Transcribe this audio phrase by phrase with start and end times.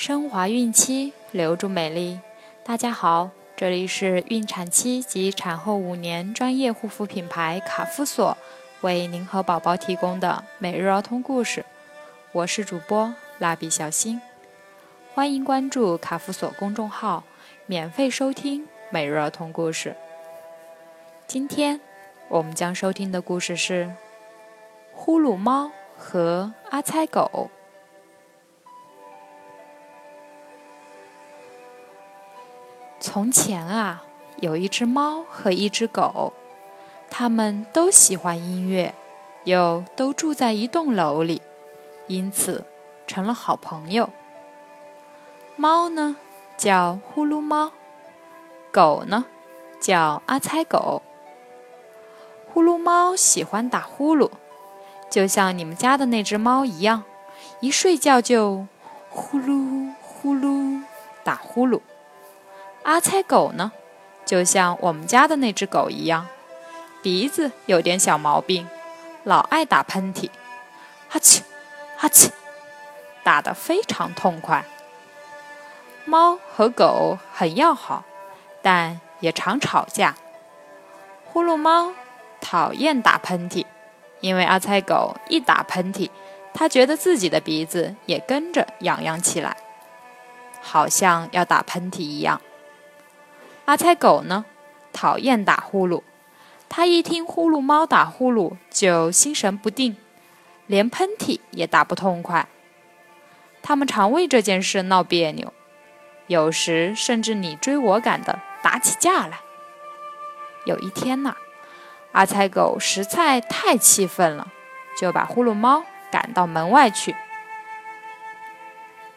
[0.00, 2.20] 升华孕期，留住美丽。
[2.64, 8.34] 大家好，这里是孕产期及产后五年专业护肤品牌卡夫索
[8.80, 11.66] 为您和宝宝提供的每日儿童故事。
[12.32, 14.18] 我是主播蜡笔小新，
[15.12, 17.24] 欢迎关注卡夫索公众号，
[17.66, 19.94] 免费收听每日儿童故事。
[21.26, 21.78] 今天
[22.28, 23.84] 我们将收听的故事是
[24.94, 27.50] 《呼噜猫和阿猜狗》。
[33.12, 34.04] 从前啊，
[34.36, 36.32] 有一只猫和一只狗，
[37.10, 38.94] 它们都喜欢音乐，
[39.42, 41.42] 又都住在一栋楼里，
[42.06, 42.64] 因此
[43.08, 44.10] 成了好朋友。
[45.56, 46.14] 猫呢
[46.56, 47.72] 叫呼噜猫，
[48.70, 49.24] 狗呢
[49.80, 51.02] 叫阿猜狗。
[52.46, 54.30] 呼噜猫喜欢打呼噜，
[55.10, 57.02] 就像你们家的那只猫一样，
[57.58, 58.68] 一睡觉就
[59.08, 60.80] 呼噜呼噜
[61.24, 61.80] 打呼噜。
[62.82, 63.72] 阿猜狗呢，
[64.24, 66.26] 就像我们家的那只狗一样，
[67.02, 68.66] 鼻子有点小毛病，
[69.24, 70.30] 老爱打喷嚏，
[71.08, 71.42] 哈气，
[71.96, 72.32] 哈气，
[73.22, 74.64] 打得非常痛快。
[76.06, 78.02] 猫和狗很要好，
[78.62, 80.16] 但也常吵架。
[81.26, 81.92] 呼噜猫
[82.40, 83.66] 讨厌打喷嚏，
[84.20, 86.10] 因为阿猜狗一打喷嚏，
[86.54, 89.56] 它觉得自己的鼻子也跟着痒痒起来，
[90.62, 92.40] 好像要打喷嚏一样。
[93.66, 94.44] 阿猜狗呢，
[94.92, 96.02] 讨厌打呼噜。
[96.68, 99.96] 它一听呼噜猫打呼噜，就心神不定，
[100.66, 102.48] 连喷嚏也打不痛快。
[103.62, 105.52] 他们常为这件事闹别扭，
[106.28, 109.40] 有时甚至你追我赶的打起架来。
[110.64, 111.34] 有一天呐，
[112.12, 114.48] 阿猜狗实在太气愤了，
[114.96, 117.14] 就把呼噜猫赶到门外去。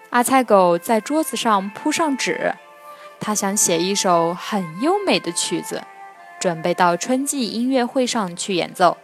[0.09, 2.55] 阿猜狗在桌子上铺上纸。
[3.19, 5.83] 他想写一首很优美的曲子，
[6.39, 8.97] 准备到春季音乐会上去演奏。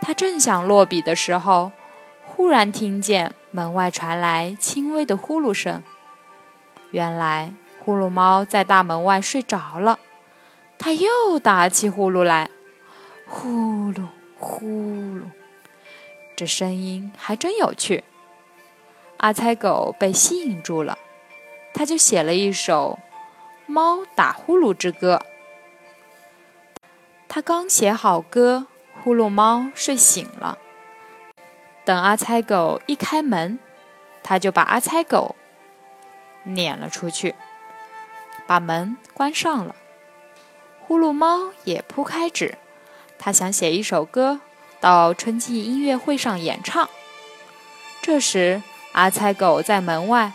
[0.00, 1.72] 他正想落笔的时候，
[2.26, 5.82] 忽然听见门外传来轻微的呼噜声。
[6.90, 9.98] 原来呼噜猫在大门外睡着了，
[10.78, 12.50] 它又打起呼噜来，
[13.26, 14.06] 呼噜
[14.38, 15.22] 呼噜，
[16.34, 18.02] 这声音还真有趣。
[19.18, 20.98] 阿猜狗被吸引住了。
[21.72, 22.98] 他就写了一首
[23.72, 25.22] 《猫打呼噜之歌》。
[27.28, 28.66] 他刚写好歌，
[29.02, 30.58] 呼噜猫睡醒了。
[31.84, 33.58] 等阿猜狗一开门，
[34.22, 35.36] 他就把阿猜狗
[36.44, 37.34] 撵了出去，
[38.46, 39.74] 把门关上了。
[40.86, 42.58] 呼噜猫也铺开纸，
[43.18, 44.40] 他想写一首歌，
[44.80, 46.90] 到春季音乐会上演唱。
[48.02, 48.60] 这时，
[48.92, 50.32] 阿猜狗在门外。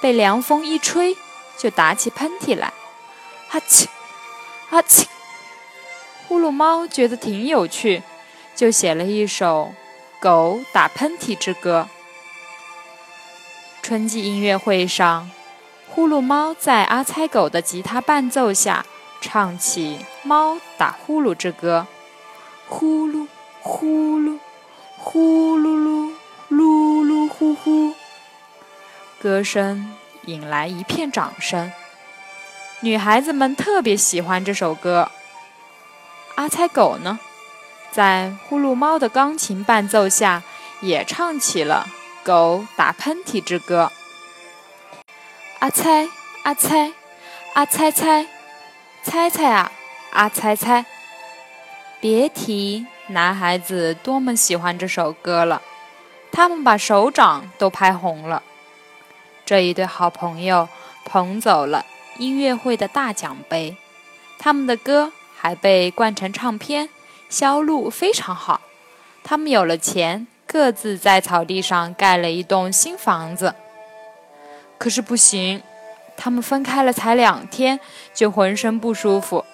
[0.00, 1.16] 被凉风一吹，
[1.58, 2.72] 就打起喷嚏来，
[3.48, 3.88] 哈气，
[4.68, 5.06] 哈气。
[6.26, 8.02] 呼噜猫觉得挺有趣，
[8.54, 9.72] 就写了一首
[10.22, 11.88] 《狗打喷嚏之歌》。
[13.82, 15.30] 春季音乐会上，
[15.88, 18.86] 呼噜猫在阿猜狗的吉他伴奏下
[19.20, 21.86] 唱起《猫打呼噜之歌》，
[22.72, 23.26] 呼噜
[23.60, 24.38] 呼噜，
[24.96, 26.12] 呼噜噜，
[26.50, 27.94] 噜噜呼呼。
[29.22, 29.94] 歌声
[30.24, 31.70] 引来一片掌声，
[32.80, 35.10] 女孩子们特别喜欢这首歌。
[36.36, 37.18] 阿猜狗呢，
[37.92, 40.42] 在呼噜猫的钢琴伴奏下，
[40.80, 41.86] 也唱起了
[42.26, 43.90] 《狗打喷嚏之歌》。
[45.58, 46.08] 阿猜，
[46.44, 46.92] 阿猜，
[47.52, 48.26] 阿猜猜，
[49.02, 49.70] 猜猜啊，
[50.12, 50.86] 阿猜猜。
[52.00, 55.60] 别提男孩子多么喜欢这首歌了，
[56.32, 58.42] 他们把手掌都拍红了。
[59.50, 60.68] 这一对好朋友
[61.04, 61.84] 捧走了
[62.18, 63.76] 音乐会的大奖杯，
[64.38, 66.88] 他们的歌还被灌成唱片，
[67.28, 68.60] 销路非常好。
[69.24, 73.56] 他们有了钱，各自在草地上盖了一栋新房子。
[74.78, 75.60] 可是不行，
[76.16, 77.80] 他们分开了才两天，
[78.14, 79.44] 就浑身不舒服。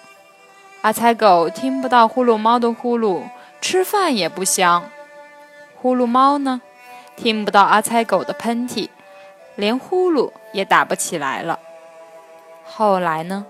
[0.81, 3.23] 阿猜狗听不到呼噜猫的呼噜，
[3.59, 4.87] 吃饭也不香。
[5.75, 6.61] 呼噜猫呢，
[7.15, 8.89] 听不到阿猜狗的喷嚏。
[9.57, 11.59] 连呼噜也打不起来了。
[12.63, 13.45] 后来呢，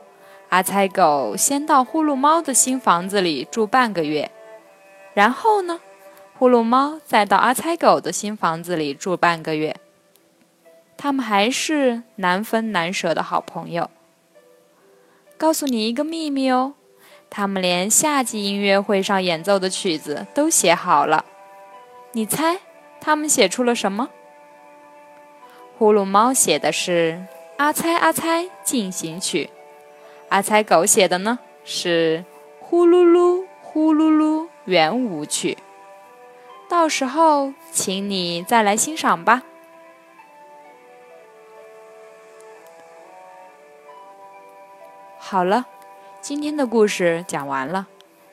[0.50, 4.32] 阿猜狗先到呼噜猫的新房子里住半个月，
[5.14, 5.80] 然后呢，
[6.40, 9.76] 呼噜猫再到阿猜狗的新房子里住半个月。
[10.98, 13.92] 他们还是难分难舍的好朋友。
[15.38, 16.74] 告诉你一个秘密哦，
[17.30, 21.26] 他们连夏季音乐会上演奏的曲子都写好了。
[22.14, 22.60] 你猜，
[23.00, 24.10] 他们写出了什么？
[25.80, 27.24] 呼噜猫写的是
[27.58, 29.46] 《阿猜阿猜进行曲》，
[30.30, 32.26] 阿猜狗写的呢是
[32.66, 35.54] 《呼噜噜呼噜噜圆舞曲》。
[36.68, 39.44] 到时候请你再来欣赏吧。
[45.20, 45.68] 好了，
[46.22, 47.86] 今天的故事讲完了。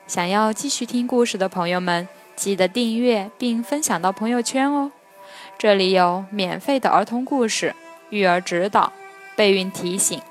[0.07, 4.91] 想要继续听故事的朋友们，记得订阅并分享到朋友圈哦。
[5.57, 7.75] 这里有免费的儿童故事、
[8.09, 8.91] 育儿指导、
[9.35, 10.21] 备孕提醒、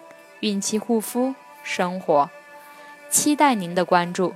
[0.41, 2.31] 孕期护肤、生活，
[3.09, 4.35] 期待您的关注。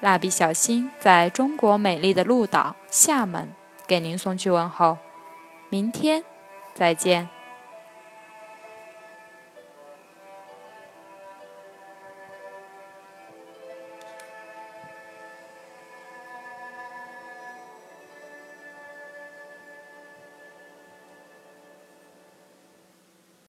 [0.00, 3.52] 蜡笔小新在中国美丽的鹭岛厦门
[3.86, 4.98] 给您送去问候，
[5.68, 6.24] 明天
[6.74, 7.31] 再见。